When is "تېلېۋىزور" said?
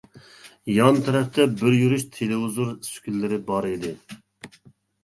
2.17-2.73